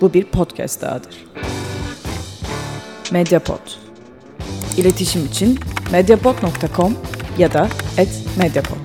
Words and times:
bu 0.00 0.14
bir 0.14 0.24
podcast 0.24 0.82
dahadır. 0.82 1.26
Mediapod. 3.12 3.60
İletişim 4.76 5.26
için 5.26 5.58
mediapod.com 5.92 6.96
ya 7.38 7.52
da 7.52 7.68
@mediapod. 8.38 8.76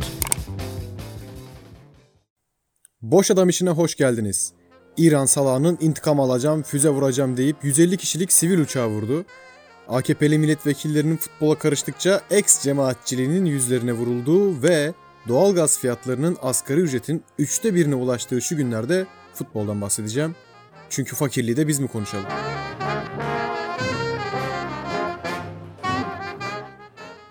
Boş 3.01 3.31
Adam 3.31 3.49
işine 3.49 3.69
hoş 3.69 3.95
geldiniz. 3.95 4.53
İran 4.97 5.25
salağının 5.25 5.77
intikam 5.81 6.19
alacağım, 6.19 6.63
füze 6.63 6.89
vuracağım 6.89 7.37
deyip 7.37 7.63
150 7.63 7.97
kişilik 7.97 8.31
sivil 8.31 8.59
uçağı 8.59 8.87
vurdu. 8.87 9.25
AKP'li 9.87 10.37
milletvekillerinin 10.37 11.17
futbola 11.17 11.57
karıştıkça 11.57 12.21
ex 12.31 12.63
cemaatçiliğinin 12.63 13.45
yüzlerine 13.45 13.93
vurulduğu 13.93 14.63
ve 14.63 14.93
doğalgaz 15.27 15.79
fiyatlarının 15.79 16.37
asgari 16.41 16.79
ücretin 16.79 17.23
üçte 17.39 17.75
birine 17.75 17.95
ulaştığı 17.95 18.41
şu 18.41 18.57
günlerde 18.57 19.05
futboldan 19.33 19.81
bahsedeceğim. 19.81 20.35
Çünkü 20.91 21.15
fakirliği 21.15 21.57
de 21.57 21.67
biz 21.67 21.79
mi 21.79 21.87
konuşalım? 21.87 22.25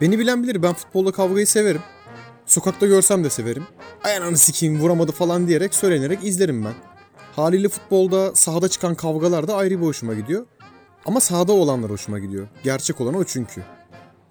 Beni 0.00 0.18
bilen 0.18 0.42
bilir 0.42 0.62
ben 0.62 0.74
futbolda 0.74 1.12
kavgayı 1.12 1.46
severim. 1.46 1.80
Sokakta 2.46 2.86
görsem 2.86 3.24
de 3.24 3.30
severim. 3.30 3.66
Ayağını 4.04 4.38
sikeyim 4.38 4.80
vuramadı 4.80 5.12
falan 5.12 5.48
diyerek 5.48 5.74
söylenerek 5.74 6.24
izlerim 6.24 6.64
ben. 6.64 6.74
Haliyle 7.36 7.68
futbolda 7.68 8.34
sahada 8.34 8.68
çıkan 8.68 8.94
kavgalar 8.94 9.48
da 9.48 9.56
ayrı 9.56 9.80
bir 9.80 9.86
hoşuma 9.86 10.14
gidiyor. 10.14 10.46
Ama 11.06 11.20
sahada 11.20 11.52
olanlar 11.52 11.90
hoşuma 11.90 12.18
gidiyor. 12.18 12.48
Gerçek 12.64 13.00
olan 13.00 13.14
o 13.14 13.24
çünkü. 13.24 13.62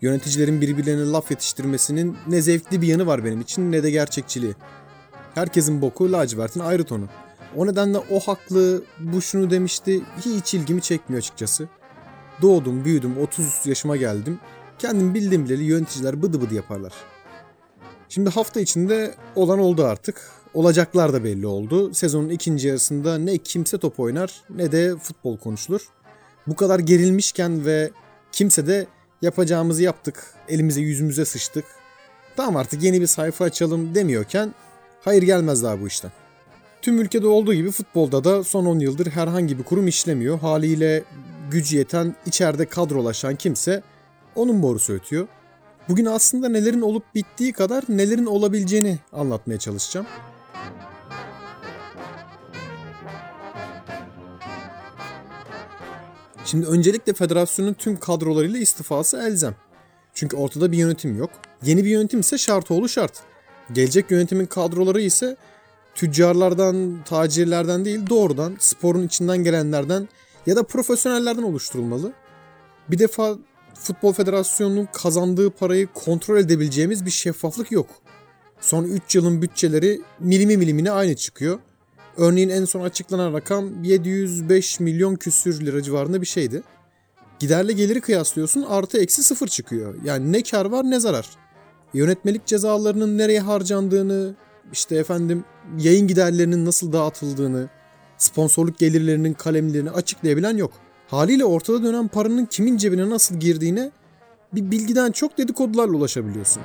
Yöneticilerin 0.01 0.61
birbirlerine 0.61 1.11
laf 1.11 1.31
yetiştirmesinin 1.31 2.17
ne 2.27 2.41
zevkli 2.41 2.81
bir 2.81 2.87
yanı 2.87 3.07
var 3.07 3.25
benim 3.25 3.41
için 3.41 3.71
ne 3.71 3.83
de 3.83 3.91
gerçekçiliği. 3.91 4.53
Herkesin 5.35 5.81
boku 5.81 6.11
lacivertin 6.11 6.59
ayrı 6.59 6.83
tonu. 6.83 7.05
O 7.55 7.67
nedenle 7.67 7.97
o 7.97 8.19
haklı, 8.19 8.83
bu 8.99 9.21
şunu 9.21 9.51
demişti 9.51 10.01
hiç 10.25 10.53
ilgimi 10.53 10.81
çekmiyor 10.81 11.21
açıkçası. 11.21 11.67
Doğdum, 12.41 12.85
büyüdüm, 12.85 13.17
30 13.17 13.61
yaşıma 13.65 13.97
geldim. 13.97 14.39
Kendim 14.79 15.13
bildiğim 15.13 15.45
bileli 15.45 15.63
yöneticiler 15.63 16.21
bıdı 16.21 16.41
bıdı 16.41 16.55
yaparlar. 16.55 16.93
Şimdi 18.09 18.29
hafta 18.29 18.59
içinde 18.59 19.15
olan 19.35 19.59
oldu 19.59 19.85
artık. 19.85 20.31
Olacaklar 20.53 21.13
da 21.13 21.23
belli 21.23 21.47
oldu. 21.47 21.93
Sezonun 21.93 22.29
ikinci 22.29 22.67
yarısında 22.67 23.17
ne 23.17 23.37
kimse 23.37 23.77
top 23.77 23.99
oynar 23.99 24.41
ne 24.49 24.71
de 24.71 24.95
futbol 24.97 25.37
konuşulur. 25.37 25.81
Bu 26.47 26.55
kadar 26.55 26.79
gerilmişken 26.79 27.65
ve 27.65 27.91
kimse 28.31 28.67
de 28.67 28.87
yapacağımızı 29.21 29.83
yaptık, 29.83 30.33
elimize 30.47 30.81
yüzümüze 30.81 31.25
sıçtık. 31.25 31.65
Tamam 32.35 32.55
artık 32.55 32.83
yeni 32.83 33.01
bir 33.01 33.07
sayfa 33.07 33.45
açalım 33.45 33.95
demiyorken 33.95 34.53
hayır 35.01 35.23
gelmez 35.23 35.63
daha 35.63 35.81
bu 35.81 35.87
işten. 35.87 36.11
Tüm 36.81 36.99
ülkede 36.99 37.27
olduğu 37.27 37.53
gibi 37.53 37.71
futbolda 37.71 38.23
da 38.23 38.43
son 38.43 38.65
10 38.65 38.79
yıldır 38.79 39.07
herhangi 39.07 39.59
bir 39.59 39.63
kurum 39.63 39.87
işlemiyor. 39.87 40.39
Haliyle 40.39 41.03
gücü 41.51 41.77
yeten, 41.77 42.15
içeride 42.25 42.65
kadrolaşan 42.65 43.35
kimse 43.35 43.83
onun 44.35 44.63
borusu 44.63 44.93
ötüyor. 44.93 45.27
Bugün 45.89 46.05
aslında 46.05 46.49
nelerin 46.49 46.81
olup 46.81 47.15
bittiği 47.15 47.53
kadar 47.53 47.83
nelerin 47.89 48.25
olabileceğini 48.25 48.99
anlatmaya 49.13 49.59
çalışacağım. 49.59 50.07
Şimdi 56.45 56.67
öncelikle 56.67 57.13
federasyonun 57.13 57.73
tüm 57.73 57.99
kadrolarıyla 57.99 58.59
istifası 58.59 59.17
elzem. 59.17 59.55
Çünkü 60.13 60.35
ortada 60.35 60.71
bir 60.71 60.77
yönetim 60.77 61.17
yok. 61.17 61.29
Yeni 61.63 61.85
bir 61.85 61.89
yönetim 61.89 62.19
ise 62.19 62.37
şart 62.37 62.71
oğlu 62.71 62.89
şart. 62.89 63.13
Gelecek 63.73 64.11
yönetimin 64.11 64.45
kadroları 64.45 65.01
ise 65.01 65.37
tüccarlardan, 65.99 67.03
tacirlerden 67.05 67.85
değil 67.85 68.09
doğrudan 68.09 68.55
sporun 68.59 69.07
içinden 69.07 69.37
gelenlerden 69.37 70.09
ya 70.45 70.55
da 70.55 70.63
profesyonellerden 70.63 71.43
oluşturulmalı. 71.43 72.11
Bir 72.91 72.99
defa 72.99 73.37
Futbol 73.73 74.13
Federasyonu'nun 74.13 74.87
kazandığı 74.93 75.49
parayı 75.49 75.87
kontrol 75.93 76.37
edebileceğimiz 76.37 77.05
bir 77.05 77.11
şeffaflık 77.11 77.71
yok. 77.71 77.87
Son 78.61 78.83
3 78.83 79.15
yılın 79.15 79.41
bütçeleri 79.41 80.01
milimi 80.19 80.57
milimine 80.57 80.91
aynı 80.91 81.15
çıkıyor. 81.15 81.59
Örneğin 82.17 82.49
en 82.49 82.65
son 82.65 82.81
açıklanan 82.81 83.33
rakam 83.33 83.83
705 83.83 84.79
milyon 84.79 85.15
küsür 85.15 85.65
lira 85.65 85.83
civarında 85.83 86.21
bir 86.21 86.27
şeydi. 86.27 86.63
Giderle 87.39 87.73
geliri 87.73 88.01
kıyaslıyorsun 88.01 88.61
artı 88.61 88.97
eksi 88.97 89.23
sıfır 89.23 89.47
çıkıyor. 89.47 89.95
Yani 90.03 90.31
ne 90.31 90.43
kar 90.43 90.65
var 90.65 90.83
ne 90.83 90.99
zarar. 90.99 91.29
Yönetmelik 91.93 92.45
cezalarının 92.45 93.17
nereye 93.17 93.39
harcandığını, 93.39 94.35
işte 94.73 94.95
efendim 94.95 95.43
yayın 95.79 96.07
giderlerinin 96.07 96.65
nasıl 96.65 96.93
dağıtıldığını, 96.93 97.69
sponsorluk 98.17 98.77
gelirlerinin 98.77 99.33
kalemlerini 99.33 99.91
açıklayabilen 99.91 100.57
yok. 100.57 100.71
Haliyle 101.07 101.45
ortada 101.45 101.83
dönen 101.83 102.07
paranın 102.07 102.45
kimin 102.45 102.77
cebine 102.77 103.09
nasıl 103.09 103.35
girdiğine 103.35 103.91
bir 104.53 104.71
bilgiden 104.71 105.11
çok 105.11 105.37
dedikodularla 105.37 105.97
ulaşabiliyorsun. 105.97 106.63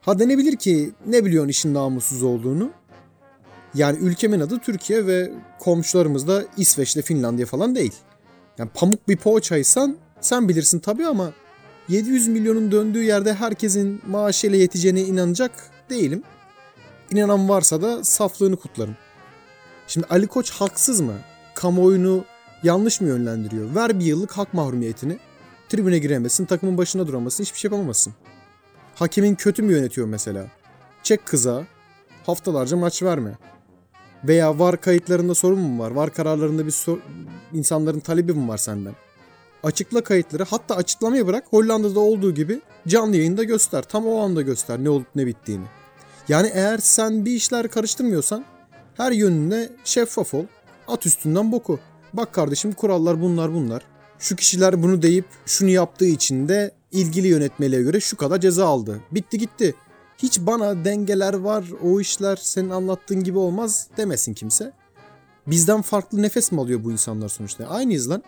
Ha 0.00 0.18
denebilir 0.18 0.56
ki 0.56 0.92
ne 1.06 1.24
biliyorsun 1.24 1.48
işin 1.48 1.74
namussuz 1.74 2.22
olduğunu? 2.22 2.70
Yani 3.74 3.98
ülkemin 3.98 4.40
adı 4.40 4.58
Türkiye 4.58 5.06
ve 5.06 5.32
komşularımız 5.58 6.28
da 6.28 6.44
İsveç'te 6.56 7.02
Finlandiya 7.02 7.46
falan 7.46 7.74
değil. 7.74 7.94
Yani 8.58 8.70
pamuk 8.74 9.08
bir 9.08 9.16
poğaçaysan 9.16 9.96
sen 10.20 10.48
bilirsin 10.48 10.78
tabii 10.78 11.06
ama 11.06 11.32
700 11.88 12.28
milyonun 12.28 12.72
döndüğü 12.72 13.02
yerde 13.02 13.34
herkesin 13.34 14.02
maaşıyla 14.06 14.58
yeteceğine 14.58 15.00
inanacak 15.02 15.52
değilim. 15.90 16.22
İnanan 17.10 17.48
varsa 17.48 17.82
da 17.82 18.04
saflığını 18.04 18.56
kutlarım. 18.56 18.96
Şimdi 19.86 20.06
Ali 20.10 20.26
Koç 20.26 20.50
haksız 20.50 21.00
mı? 21.00 21.14
Kamuoyunu 21.54 22.24
yanlış 22.62 23.00
mı 23.00 23.08
yönlendiriyor? 23.08 23.74
Ver 23.74 24.00
bir 24.00 24.04
yıllık 24.04 24.32
hak 24.32 24.54
mahrumiyetini. 24.54 25.18
Tribüne 25.68 25.98
giremezsin, 25.98 26.46
takımın 26.46 26.78
başına 26.78 27.06
duramazsın, 27.06 27.44
hiçbir 27.44 27.58
şey 27.58 27.70
yapamazsın. 27.70 28.14
Hakemin 28.94 29.34
kötü 29.34 29.62
mü 29.62 29.72
yönetiyor 29.72 30.06
mesela? 30.06 30.46
Çek 31.02 31.26
kıza, 31.26 31.66
haftalarca 32.26 32.76
maç 32.76 33.02
verme. 33.02 33.38
Veya 34.24 34.58
var 34.58 34.80
kayıtlarında 34.80 35.34
sorun 35.34 35.58
mu 35.58 35.82
var? 35.82 35.90
Var 35.90 36.12
kararlarında 36.12 36.66
bir 36.66 36.70
sor- 36.70 36.98
insanların 37.52 38.00
talebi 38.00 38.32
mi 38.32 38.48
var 38.48 38.58
senden? 38.58 38.94
Açıkla 39.62 40.04
kayıtları 40.04 40.44
hatta 40.44 40.76
açıklamayı 40.76 41.26
bırak 41.26 41.44
Hollanda'da 41.50 42.00
olduğu 42.00 42.34
gibi 42.34 42.60
canlı 42.88 43.16
yayında 43.16 43.44
göster. 43.44 43.82
Tam 43.82 44.06
o 44.06 44.18
anda 44.18 44.42
göster 44.42 44.84
ne 44.84 44.90
olup 44.90 45.06
ne 45.14 45.26
bittiğini. 45.26 45.64
Yani 46.28 46.50
eğer 46.54 46.78
sen 46.78 47.24
bir 47.24 47.30
işler 47.30 47.68
karıştırmıyorsan 47.68 48.44
her 48.96 49.12
yönüne 49.12 49.68
şeffaf 49.84 50.34
ol. 50.34 50.44
At 50.88 51.06
üstünden 51.06 51.52
boku. 51.52 51.80
Bak 52.12 52.32
kardeşim 52.32 52.72
kurallar 52.72 53.22
bunlar 53.22 53.54
bunlar. 53.54 53.82
Şu 54.18 54.36
kişiler 54.36 54.82
bunu 54.82 55.02
deyip 55.02 55.24
şunu 55.46 55.68
yaptığı 55.68 56.06
için 56.06 56.48
de 56.48 56.70
ilgili 56.92 57.28
yönetmeliğe 57.28 57.82
göre 57.82 58.00
şu 58.00 58.16
kadar 58.16 58.40
ceza 58.40 58.66
aldı. 58.66 59.00
Bitti 59.10 59.38
gitti. 59.38 59.74
Hiç 60.18 60.40
bana 60.40 60.84
dengeler 60.84 61.34
var, 61.34 61.64
o 61.82 62.00
işler 62.00 62.36
senin 62.36 62.70
anlattığın 62.70 63.24
gibi 63.24 63.38
olmaz 63.38 63.88
demesin 63.96 64.34
kimse. 64.34 64.72
Bizden 65.46 65.82
farklı 65.82 66.22
nefes 66.22 66.52
mi 66.52 66.60
alıyor 66.60 66.84
bu 66.84 66.92
insanlar 66.92 67.28
sonuçta? 67.28 67.66
Aynıyız 67.66 68.10
lan. 68.10 68.22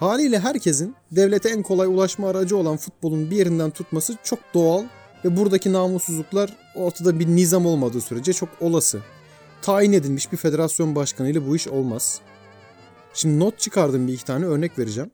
Haliyle 0.00 0.38
herkesin 0.38 0.94
devlete 1.10 1.48
en 1.48 1.62
kolay 1.62 1.86
ulaşma 1.86 2.28
aracı 2.28 2.56
olan 2.56 2.76
futbolun 2.76 3.30
bir 3.30 3.36
yerinden 3.36 3.70
tutması 3.70 4.16
çok 4.22 4.38
doğal 4.54 4.84
ve 5.24 5.36
buradaki 5.36 5.72
namussuzluklar 5.72 6.56
ortada 6.74 7.18
bir 7.18 7.26
nizam 7.26 7.66
olmadığı 7.66 8.00
sürece 8.00 8.32
çok 8.32 8.48
olası. 8.60 9.00
Tayin 9.62 9.92
edilmiş 9.92 10.32
bir 10.32 10.36
federasyon 10.36 10.94
başkanı 10.94 11.30
ile 11.30 11.46
bu 11.48 11.56
iş 11.56 11.68
olmaz. 11.68 12.20
Şimdi 13.14 13.38
not 13.38 13.58
çıkardım 13.58 14.08
bir 14.08 14.12
iki 14.12 14.24
tane 14.24 14.46
örnek 14.46 14.78
vereceğim. 14.78 15.10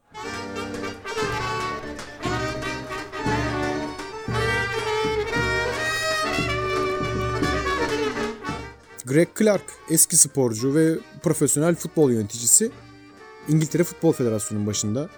Greg 9.05 9.29
Clark 9.39 9.65
eski 9.91 10.17
sporcu 10.17 10.75
ve 10.75 10.99
profesyonel 11.23 11.75
futbol 11.75 12.11
yöneticisi 12.11 12.71
İngiltere 13.49 13.85
Futbol 13.85 14.13
Federasyonu'nun 14.13 14.67
başında. 14.67 15.09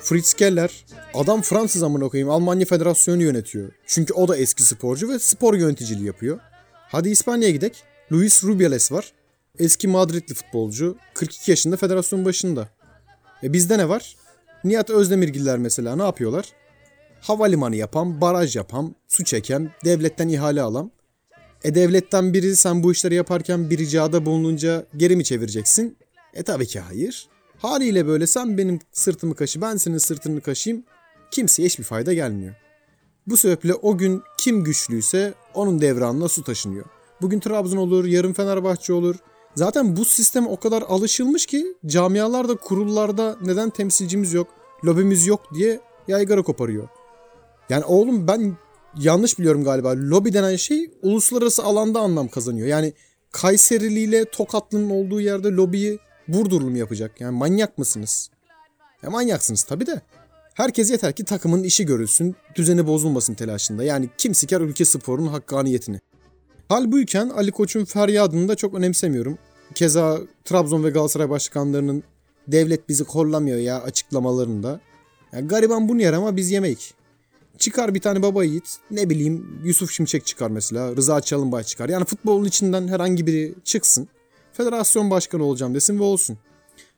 Fritz 0.00 0.34
Keller 0.34 0.84
adam 1.14 1.42
Fransız 1.42 1.82
amına 1.82 2.08
koyayım 2.08 2.30
Almanya 2.30 2.66
Federasyonu 2.66 3.22
yönetiyor. 3.22 3.72
Çünkü 3.86 4.14
o 4.14 4.28
da 4.28 4.36
eski 4.36 4.62
sporcu 4.62 5.08
ve 5.08 5.18
spor 5.18 5.54
yöneticiliği 5.54 6.06
yapıyor. 6.06 6.38
Hadi 6.72 7.08
İspanya'ya 7.08 7.52
gidek. 7.52 7.82
Luis 8.12 8.44
Rubiales 8.44 8.92
var. 8.92 9.12
Eski 9.58 9.88
Madridli 9.88 10.34
futbolcu. 10.34 10.96
42 11.14 11.50
yaşında 11.50 11.76
federasyon 11.76 12.24
başında. 12.24 12.68
E 13.42 13.52
bizde 13.52 13.78
ne 13.78 13.88
var? 13.88 14.16
Nihat 14.64 14.90
Özdemirgiller 14.90 15.58
mesela 15.58 15.96
ne 15.96 16.02
yapıyorlar? 16.02 16.52
Havalimanı 17.20 17.76
yapan, 17.76 18.20
baraj 18.20 18.56
yapan, 18.56 18.94
su 19.08 19.24
çeken, 19.24 19.70
devletten 19.84 20.28
ihale 20.28 20.62
alan. 20.62 20.90
E 21.64 21.74
devletten 21.74 22.34
biri 22.34 22.56
sen 22.56 22.82
bu 22.82 22.92
işleri 22.92 23.14
yaparken 23.14 23.70
bir 23.70 23.78
ricada 23.78 24.26
bulununca 24.26 24.86
geri 24.96 25.16
mi 25.16 25.24
çevireceksin? 25.24 25.96
E 26.34 26.42
tabii 26.42 26.66
ki 26.66 26.80
hayır. 26.80 27.28
Haliyle 27.62 28.06
böyle 28.06 28.26
sen 28.26 28.58
benim 28.58 28.78
sırtımı 28.92 29.34
kaşı 29.34 29.60
ben 29.60 29.76
senin 29.76 29.98
sırtını 29.98 30.40
kaşıyım 30.40 30.84
kimseye 31.30 31.66
hiçbir 31.66 31.84
fayda 31.84 32.12
gelmiyor. 32.12 32.54
Bu 33.26 33.36
sebeple 33.36 33.74
o 33.74 33.98
gün 33.98 34.22
kim 34.38 34.64
güçlüyse 34.64 35.34
onun 35.54 35.80
devranına 35.80 36.28
su 36.28 36.44
taşınıyor. 36.44 36.84
Bugün 37.20 37.40
Trabzon 37.40 37.76
olur, 37.76 38.04
yarın 38.04 38.32
Fenerbahçe 38.32 38.92
olur. 38.92 39.16
Zaten 39.54 39.96
bu 39.96 40.04
sistem 40.04 40.46
o 40.46 40.56
kadar 40.56 40.82
alışılmış 40.82 41.46
ki 41.46 41.66
camialarda, 41.86 42.56
kurullarda 42.56 43.36
neden 43.42 43.70
temsilcimiz 43.70 44.32
yok, 44.32 44.48
lobimiz 44.84 45.26
yok 45.26 45.54
diye 45.54 45.80
yaygara 46.08 46.42
koparıyor. 46.42 46.88
Yani 47.68 47.84
oğlum 47.84 48.28
ben 48.28 48.56
yanlış 48.98 49.38
biliyorum 49.38 49.64
galiba. 49.64 49.92
Lobi 49.96 50.32
denen 50.32 50.56
şey 50.56 50.90
uluslararası 51.02 51.62
alanda 51.62 52.00
anlam 52.00 52.28
kazanıyor. 52.28 52.68
Yani 52.68 52.92
Kayserili 53.32 54.00
ile 54.00 54.24
Tokatlı'nın 54.24 54.90
olduğu 54.90 55.20
yerde 55.20 55.48
lobiyi 55.48 55.98
Burdurlu 56.32 56.70
mu 56.70 56.76
yapacak? 56.76 57.20
Yani 57.20 57.36
manyak 57.36 57.78
mısınız? 57.78 58.30
Ya 59.02 59.10
manyaksınız 59.10 59.62
tabii 59.62 59.86
de. 59.86 60.00
Herkes 60.54 60.90
yeter 60.90 61.12
ki 61.12 61.24
takımın 61.24 61.62
işi 61.62 61.86
görülsün, 61.86 62.36
düzeni 62.54 62.86
bozulmasın 62.86 63.34
telaşında. 63.34 63.84
Yani 63.84 64.08
kim 64.18 64.34
siker 64.34 64.60
ülke 64.60 64.84
sporunun 64.84 65.26
hakkaniyetini. 65.26 66.00
Hal 66.68 66.92
buyken 66.92 67.28
Ali 67.28 67.50
Koç'un 67.50 67.84
feryadını 67.84 68.48
da 68.48 68.54
çok 68.54 68.74
önemsemiyorum. 68.74 69.38
Keza 69.74 70.20
Trabzon 70.44 70.84
ve 70.84 70.90
Galatasaray 70.90 71.30
başkanlarının 71.30 72.02
devlet 72.48 72.88
bizi 72.88 73.04
korlamıyor 73.04 73.58
ya 73.58 73.82
açıklamalarında. 73.82 74.80
Yani 75.32 75.48
gariban 75.48 75.88
bunu 75.88 76.02
yer 76.02 76.12
ama 76.12 76.36
biz 76.36 76.50
yemeyik. 76.50 76.94
Çıkar 77.58 77.94
bir 77.94 78.00
tane 78.00 78.22
baba 78.22 78.44
yiğit. 78.44 78.76
Ne 78.90 79.10
bileyim 79.10 79.60
Yusuf 79.64 79.90
Şimşek 79.90 80.26
çıkar 80.26 80.50
mesela. 80.50 80.96
Rıza 80.96 81.20
Çalınbay 81.20 81.64
çıkar. 81.64 81.88
Yani 81.88 82.04
futbolun 82.04 82.44
içinden 82.44 82.88
herhangi 82.88 83.26
biri 83.26 83.54
çıksın. 83.64 84.08
Federasyon 84.52 85.10
başkanı 85.10 85.44
olacağım 85.44 85.74
desin 85.74 85.98
ve 85.98 86.02
olsun. 86.02 86.38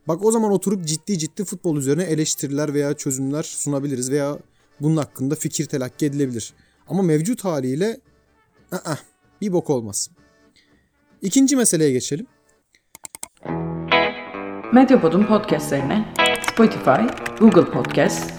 Bak 0.07 0.25
o 0.25 0.31
zaman 0.31 0.51
oturup 0.51 0.85
ciddi 0.85 1.19
ciddi 1.19 1.45
futbol 1.45 1.77
üzerine 1.77 2.03
eleştiriler 2.03 2.73
veya 2.73 2.93
çözümler 2.93 3.43
sunabiliriz 3.43 4.11
veya 4.11 4.37
bunun 4.79 4.97
hakkında 4.97 5.35
fikir 5.35 5.65
telakki 5.65 6.05
edilebilir. 6.05 6.53
Ama 6.87 7.03
mevcut 7.03 7.43
haliyle 7.43 7.97
ı-ı, 8.73 8.97
bir 9.41 9.53
bok 9.53 9.69
olmaz. 9.69 10.09
İkinci 11.21 11.55
meseleye 11.55 11.91
geçelim. 11.91 12.25
Medyapod'un 14.73 15.23
podcastlerine 15.23 16.13
Spotify, 16.51 17.01
Google 17.39 17.71
Podcast, 17.71 18.31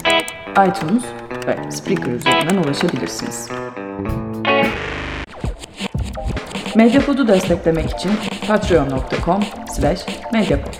iTunes 0.51 1.03
ve 1.47 1.71
Spreaker 1.71 2.11
üzerinden 2.11 2.63
ulaşabilirsiniz. 2.63 3.49
Medyapod'u 6.75 7.27
desteklemek 7.27 7.89
için 7.89 8.11
patreon.com 8.47 9.43
slash 9.75 10.05
medyapod. 10.33 10.73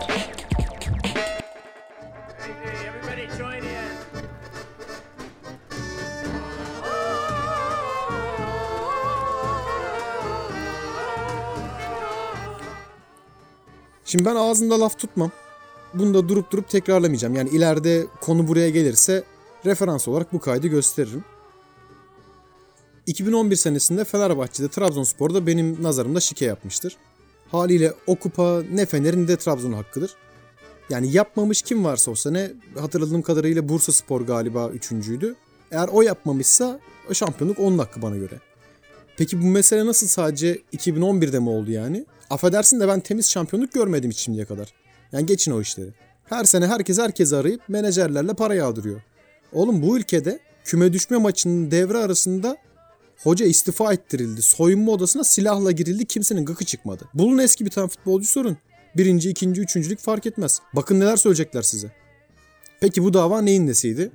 Şimdi 14.05 14.25
ben 14.25 14.35
ağzında 14.35 14.79
laf 14.79 14.99
tutmam. 14.99 15.31
Bunu 15.93 16.13
da 16.13 16.29
durup 16.29 16.51
durup 16.51 16.69
tekrarlamayacağım. 16.69 17.35
Yani 17.35 17.49
ileride 17.49 18.05
konu 18.21 18.47
buraya 18.47 18.69
gelirse 18.69 19.23
referans 19.65 20.07
olarak 20.07 20.33
bu 20.33 20.39
kaydı 20.39 20.67
gösteririm. 20.67 21.23
2011 23.07 23.55
senesinde 23.55 24.03
Fenerbahçe'de 24.03 24.67
Trabzonspor'da 24.67 25.47
benim 25.47 25.83
nazarımda 25.83 26.19
şike 26.19 26.45
yapmıştır. 26.45 26.97
Haliyle 27.51 27.93
o 28.07 28.15
kupa 28.15 28.63
ne 28.73 28.85
Fener'in 28.85 29.23
ne 29.23 29.27
de 29.27 29.37
Trabzon'un 29.37 29.73
hakkıdır. 29.73 30.11
Yani 30.89 31.11
yapmamış 31.11 31.61
kim 31.61 31.85
varsa 31.85 32.11
o 32.11 32.15
sene 32.15 32.51
hatırladığım 32.79 33.21
kadarıyla 33.21 33.69
Bursa 33.69 33.91
Spor 33.91 34.21
galiba 34.21 34.69
üçüncüydü. 34.69 35.35
Eğer 35.71 35.87
o 35.87 36.01
yapmamışsa 36.01 36.79
o 37.11 37.13
şampiyonluk 37.13 37.59
onun 37.59 37.77
hakkı 37.77 38.01
bana 38.01 38.17
göre. 38.17 38.39
Peki 39.17 39.41
bu 39.41 39.45
mesele 39.45 39.85
nasıl 39.85 40.07
sadece 40.07 40.61
2011'de 40.73 41.39
mi 41.39 41.49
oldu 41.49 41.71
yani? 41.71 42.05
Affedersin 42.29 42.79
de 42.79 42.87
ben 42.87 42.99
temiz 42.99 43.31
şampiyonluk 43.31 43.73
görmedim 43.73 44.11
hiç 44.11 44.17
şimdiye 44.17 44.45
kadar. 44.45 44.73
Yani 45.11 45.25
geçin 45.25 45.51
o 45.51 45.61
işleri. 45.61 45.89
Her 46.25 46.43
sene 46.43 46.67
herkes 46.67 46.99
herkesi 46.99 47.35
arayıp 47.35 47.69
menajerlerle 47.69 48.33
para 48.33 48.55
yağdırıyor. 48.55 49.01
Oğlum 49.53 49.81
bu 49.81 49.97
ülkede 49.97 50.39
küme 50.63 50.93
düşme 50.93 51.17
maçının 51.17 51.71
devre 51.71 51.97
arasında 51.97 52.57
hoca 53.23 53.45
istifa 53.45 53.93
ettirildi. 53.93 54.41
Soyunma 54.41 54.91
odasına 54.91 55.23
silahla 55.23 55.71
girildi. 55.71 56.05
Kimsenin 56.05 56.45
gıkı 56.45 56.65
çıkmadı. 56.65 57.05
Bulun 57.13 57.37
eski 57.37 57.65
bir 57.65 57.71
tane 57.71 57.87
futbolcu 57.87 58.27
sorun. 58.27 58.57
Birinci, 58.97 59.29
ikinci, 59.29 59.61
üçüncülük 59.61 59.99
fark 59.99 60.25
etmez. 60.25 60.61
Bakın 60.73 60.99
neler 60.99 61.17
söyleyecekler 61.17 61.61
size. 61.61 61.91
Peki 62.79 63.03
bu 63.03 63.13
dava 63.13 63.41
neyin 63.41 63.67
nesiydi? 63.67 64.11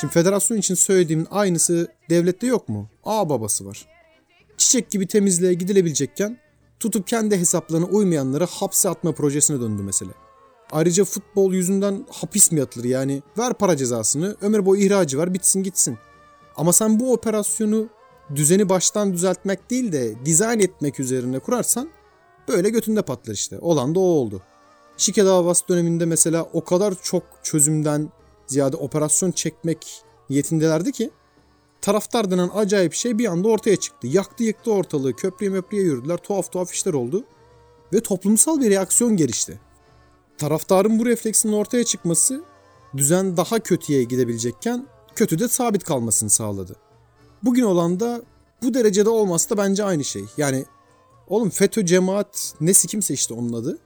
Şimdi 0.00 0.12
federasyon 0.12 0.58
için 0.58 0.74
söylediğimin 0.74 1.26
aynısı 1.30 1.88
devlette 2.10 2.46
yok 2.46 2.68
mu? 2.68 2.88
A 3.04 3.28
babası 3.28 3.66
var. 3.66 3.86
Çiçek 4.56 4.90
gibi 4.90 5.06
temizliğe 5.06 5.54
gidilebilecekken 5.54 6.38
tutup 6.80 7.06
kendi 7.06 7.38
hesaplarına 7.38 7.86
uymayanları 7.86 8.44
hapse 8.44 8.88
atma 8.88 9.12
projesine 9.12 9.60
döndü 9.60 9.82
mesele. 9.82 10.10
Ayrıca 10.72 11.04
futbol 11.04 11.52
yüzünden 11.52 12.06
hapis 12.10 12.52
mi 12.52 12.58
yatılır 12.58 12.84
yani? 12.84 13.22
Ver 13.38 13.54
para 13.54 13.76
cezasını, 13.76 14.36
ömür 14.40 14.66
boyu 14.66 14.82
ihracı 14.82 15.18
var 15.18 15.34
bitsin 15.34 15.62
gitsin. 15.62 15.98
Ama 16.56 16.72
sen 16.72 17.00
bu 17.00 17.12
operasyonu 17.12 17.88
düzeni 18.34 18.68
baştan 18.68 19.12
düzeltmek 19.12 19.70
değil 19.70 19.92
de 19.92 20.24
dizayn 20.24 20.60
etmek 20.60 21.00
üzerine 21.00 21.38
kurarsan 21.38 21.88
böyle 22.48 22.70
götünde 22.70 23.02
patlar 23.02 23.34
işte. 23.34 23.58
Olan 23.58 23.94
da 23.94 24.00
o 24.00 24.02
oldu. 24.02 24.42
Şike 24.96 25.24
davası 25.24 25.68
döneminde 25.68 26.06
mesela 26.06 26.48
o 26.52 26.64
kadar 26.64 26.94
çok 27.02 27.22
çözümden 27.42 28.12
ziyade 28.46 28.76
operasyon 28.76 29.32
çekmek 29.32 30.02
niyetindelerdi 30.30 30.92
ki 30.92 31.10
taraftar 31.80 32.30
denen 32.30 32.50
acayip 32.54 32.94
şey 32.94 33.18
bir 33.18 33.26
anda 33.26 33.48
ortaya 33.48 33.76
çıktı. 33.76 34.06
Yaktı 34.06 34.44
yıktı 34.44 34.72
ortalığı, 34.72 35.16
köprüye 35.16 35.50
möprüye 35.50 35.82
yürüdüler, 35.82 36.16
tuhaf 36.16 36.52
tuhaf 36.52 36.72
işler 36.72 36.92
oldu 36.92 37.24
ve 37.92 38.00
toplumsal 38.00 38.60
bir 38.60 38.70
reaksiyon 38.70 39.16
gelişti. 39.16 39.60
Taraftarın 40.40 40.98
bu 40.98 41.06
refleksinin 41.06 41.52
ortaya 41.52 41.84
çıkması 41.84 42.44
düzen 42.96 43.36
daha 43.36 43.58
kötüye 43.58 44.04
gidebilecekken 44.04 44.86
kötü 45.14 45.38
de 45.38 45.48
sabit 45.48 45.84
kalmasını 45.84 46.30
sağladı. 46.30 46.76
Bugün 47.42 47.62
olan 47.62 48.00
da 48.00 48.22
bu 48.62 48.74
derecede 48.74 49.08
olması 49.08 49.50
da 49.50 49.56
bence 49.56 49.84
aynı 49.84 50.04
şey. 50.04 50.24
Yani 50.36 50.64
oğlum 51.28 51.50
FETÖ 51.50 51.86
cemaat 51.86 52.54
nesi 52.60 52.88
kimse 52.88 53.14
işte 53.14 53.34
onun 53.34 53.52
adı. 53.52 53.78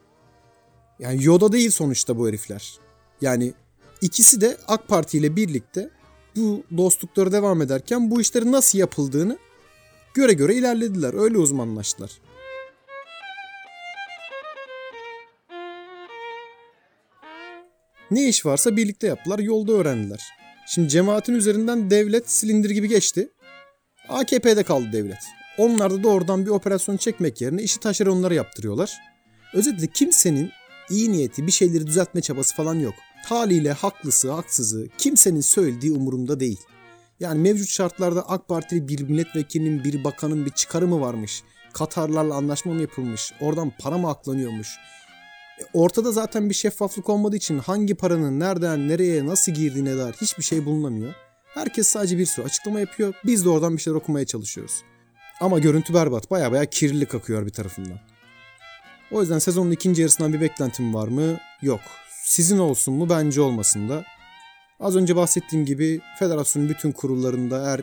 Yani 0.98 1.24
Yoda 1.24 1.52
değil 1.52 1.70
sonuçta 1.70 2.18
bu 2.18 2.28
herifler. 2.28 2.78
Yani 3.20 3.54
ikisi 4.00 4.40
de 4.40 4.56
AK 4.68 4.88
Parti 4.88 5.18
ile 5.18 5.36
birlikte 5.36 5.90
bu 6.36 6.62
dostlukları 6.76 7.32
devam 7.32 7.62
ederken 7.62 8.10
bu 8.10 8.20
işlerin 8.20 8.52
nasıl 8.52 8.78
yapıldığını 8.78 9.38
göre 10.14 10.32
göre 10.32 10.54
ilerlediler. 10.54 11.14
Öyle 11.14 11.38
uzmanlaştılar. 11.38 12.10
Ne 18.14 18.28
iş 18.28 18.46
varsa 18.46 18.76
birlikte 18.76 19.06
yaptılar, 19.06 19.38
yolda 19.38 19.72
öğrendiler. 19.72 20.22
Şimdi 20.66 20.88
cemaatin 20.88 21.34
üzerinden 21.34 21.90
devlet 21.90 22.30
silindir 22.30 22.70
gibi 22.70 22.88
geçti. 22.88 23.28
AKP'de 24.08 24.62
kaldı 24.62 24.86
devlet. 24.92 25.18
Onlar 25.58 25.90
da 25.90 26.02
doğrudan 26.02 26.46
bir 26.46 26.50
operasyon 26.50 26.96
çekmek 26.96 27.40
yerine 27.40 27.62
işi 27.62 27.80
taşeronlara 27.80 28.34
yaptırıyorlar. 28.34 28.92
Özetle 29.54 29.86
kimsenin 29.86 30.50
iyi 30.90 31.12
niyeti 31.12 31.46
bir 31.46 31.52
şeyleri 31.52 31.86
düzeltme 31.86 32.20
çabası 32.20 32.56
falan 32.56 32.74
yok. 32.74 32.94
Haliyle 33.24 33.72
haklısı 33.72 34.32
haksızı 34.32 34.88
kimsenin 34.98 35.40
söylediği 35.40 35.92
umurumda 35.92 36.40
değil. 36.40 36.60
Yani 37.20 37.40
mevcut 37.40 37.68
şartlarda 37.68 38.28
AK 38.28 38.48
Partili 38.48 38.88
bir 38.88 39.00
milletvekilinin 39.00 39.84
bir 39.84 40.04
bakanın 40.04 40.46
bir 40.46 40.50
çıkarı 40.50 40.88
mı 40.88 41.00
varmış? 41.00 41.42
Katarlarla 41.72 42.34
anlaşma 42.34 42.72
mı 42.74 42.80
yapılmış? 42.80 43.32
Oradan 43.40 43.72
para 43.78 43.98
mı 43.98 44.10
aklanıyormuş? 44.10 44.68
Ortada 45.72 46.12
zaten 46.12 46.48
bir 46.48 46.54
şeffaflık 46.54 47.08
olmadığı 47.08 47.36
için 47.36 47.58
hangi 47.58 47.94
paranın 47.94 48.40
nereden 48.40 48.88
nereye 48.88 49.26
nasıl 49.26 49.52
girdiğine 49.52 49.96
dair 49.96 50.12
hiçbir 50.12 50.42
şey 50.42 50.64
bulunamıyor. 50.64 51.14
Herkes 51.44 51.88
sadece 51.88 52.18
bir 52.18 52.26
sürü 52.26 52.46
açıklama 52.46 52.80
yapıyor. 52.80 53.14
Biz 53.24 53.44
de 53.44 53.48
oradan 53.48 53.76
bir 53.76 53.82
şeyler 53.82 53.98
okumaya 53.98 54.26
çalışıyoruz. 54.26 54.82
Ama 55.40 55.58
görüntü 55.58 55.94
berbat. 55.94 56.30
Baya 56.30 56.52
baya 56.52 56.66
kirlilik 56.66 57.14
akıyor 57.14 57.46
bir 57.46 57.50
tarafından. 57.50 57.98
O 59.10 59.20
yüzden 59.20 59.38
sezonun 59.38 59.70
ikinci 59.70 60.00
yarısından 60.00 60.32
bir 60.32 60.40
beklentim 60.40 60.94
var 60.94 61.08
mı? 61.08 61.38
Yok. 61.62 61.80
Sizin 62.24 62.58
olsun 62.58 62.94
mu? 62.94 63.08
Bence 63.10 63.40
olmasın 63.40 63.88
da. 63.88 64.04
Az 64.80 64.96
önce 64.96 65.16
bahsettiğim 65.16 65.66
gibi 65.66 66.00
federasyonun 66.18 66.68
bütün 66.68 66.92
kurullarında 66.92 67.58
eğer 67.58 67.80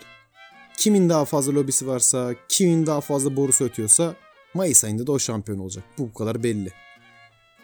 kimin 0.77 1.09
daha 1.09 1.25
fazla 1.25 1.53
lobisi 1.53 1.87
varsa, 1.87 2.35
kimin 2.49 2.85
daha 2.85 3.01
fazla 3.01 3.35
borusu 3.35 3.65
ötüyorsa 3.65 4.15
Mayıs 4.53 4.83
ayında 4.83 5.07
da 5.07 5.11
o 5.11 5.19
şampiyon 5.19 5.59
olacak. 5.59 5.83
Bu 5.97 6.09
bu 6.09 6.13
kadar 6.13 6.43
belli. 6.43 6.71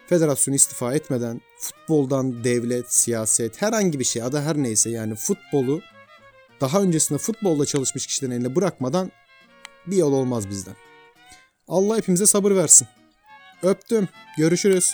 Federasyon 0.08 0.54
istifa 0.54 0.94
etmeden 0.94 1.40
futboldan 1.58 2.44
devlet, 2.44 2.92
siyaset, 2.94 3.62
herhangi 3.62 3.98
bir 3.98 4.04
şey 4.04 4.22
adı 4.22 4.40
her 4.40 4.56
neyse 4.56 4.90
yani 4.90 5.14
futbolu 5.14 5.80
daha 6.60 6.82
öncesinde 6.82 7.18
futbolda 7.18 7.66
çalışmış 7.66 8.06
kişilerin 8.06 8.32
eline 8.32 8.56
bırakmadan 8.56 9.12
bir 9.86 9.96
yol 9.96 10.12
olmaz 10.12 10.50
bizden. 10.50 10.74
Allah 11.68 11.96
hepimize 11.96 12.26
sabır 12.26 12.56
versin. 12.56 12.88
Öptüm. 13.62 14.08
Görüşürüz. 14.38 14.92